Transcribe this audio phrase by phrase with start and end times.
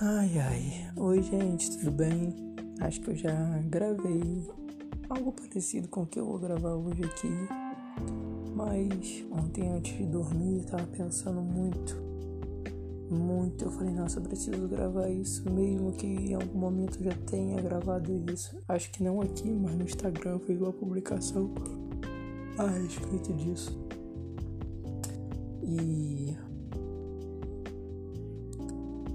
[0.00, 2.32] Ai ai, oi gente, tudo bem?
[2.78, 4.48] Acho que eu já gravei
[5.10, 7.28] algo parecido com o que eu vou gravar hoje aqui,
[8.54, 11.96] mas ontem antes de dormir tava pensando muito,
[13.10, 13.64] muito.
[13.64, 17.60] Eu falei, nossa, eu preciso gravar isso, mesmo que em algum momento eu já tenha
[17.60, 18.56] gravado isso.
[18.68, 21.52] Acho que não aqui, mas no Instagram fiz uma publicação
[22.56, 23.76] a respeito disso.
[25.64, 26.36] E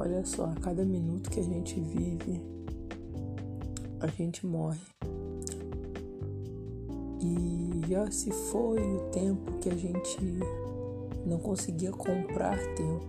[0.00, 2.40] Olha só, a cada minuto que a gente vive,
[3.98, 4.78] a gente morre.
[7.20, 10.20] E já se foi o tempo que a gente
[11.26, 13.08] não conseguia comprar tempo.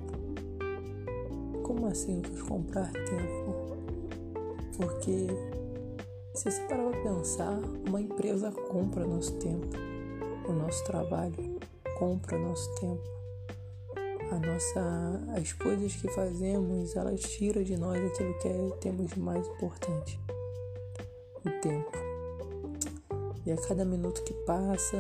[1.62, 3.78] Como assim comprar tempo?
[4.76, 5.28] Porque
[6.34, 9.68] se você parar pra pensar, uma empresa compra nosso tempo,
[10.48, 11.60] o nosso trabalho
[12.00, 13.19] compra nosso tempo
[14.40, 19.48] nossa as coisas que fazemos elas tiram de nós aquilo que é, temos de mais
[19.48, 20.20] importante.
[21.46, 21.92] O tempo.
[23.46, 24.98] E a cada minuto que passa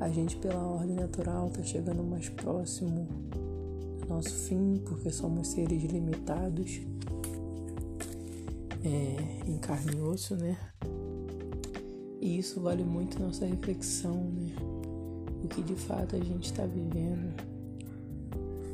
[0.00, 3.06] a gente pela ordem natural está chegando mais próximo
[4.00, 6.80] do nosso fim porque somos seres limitados
[8.84, 10.56] é, em carne e osso né?
[12.20, 14.54] E isso vale muito nossa reflexão né?
[15.42, 17.57] O que de fato a gente está vivendo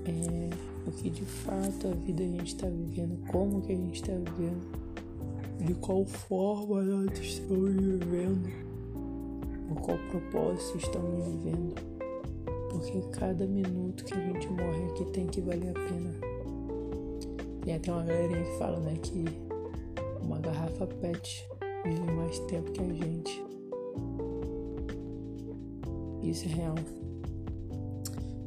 [0.06, 0.50] é,
[0.86, 4.12] o que de fato a vida a gente está vivendo, como que a gente está
[4.12, 4.62] vivendo,
[5.61, 8.48] de qual forma nós estamos vivendo,
[9.70, 11.74] o qual propósito estamos vivendo.
[12.70, 16.14] Porque cada minuto que a gente morre aqui tem que valer a pena.
[17.64, 19.24] Tem até uma galerinha que fala, né, que
[20.20, 21.48] uma garrafa PET
[21.84, 23.44] vive mais tempo que a gente.
[26.22, 26.74] Isso é real.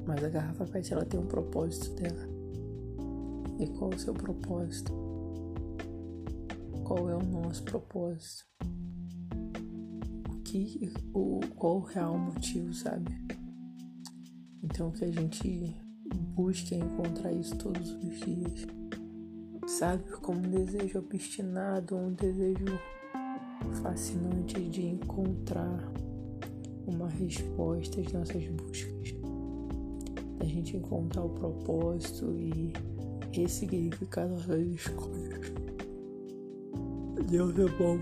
[0.08, 2.30] Mas a garrafa PET ela tem um propósito dela.
[3.60, 4.94] E qual o seu propósito?
[6.86, 8.46] Qual é o nosso propósito?
[10.30, 13.12] O que, o, qual o real motivo, sabe?
[14.64, 15.76] Então que a gente
[16.34, 18.66] busque encontrar isso todos os dias.
[19.68, 20.10] Sabe?
[20.22, 22.80] Como um desejo obstinado, um desejo
[23.82, 25.92] fascinante de encontrar
[26.86, 29.17] uma resposta às nossas buscas
[30.48, 32.74] gente encontrar o propósito e
[33.32, 35.52] ressignificar nossas escolhas.
[37.30, 38.00] Deus é bom.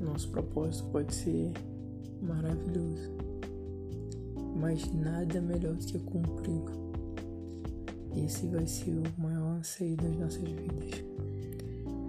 [0.00, 1.52] Nosso propósito pode ser
[2.22, 3.10] maravilhoso,
[4.56, 6.62] mas nada melhor do que cumprir.
[8.16, 11.04] Esse vai ser o maior anseio das nossas vidas.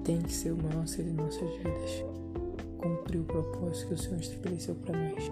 [0.04, 2.04] Tem que ser o maior anseio das nossas vidas.
[2.78, 5.32] Cumprir o propósito que o Senhor estabeleceu para nós.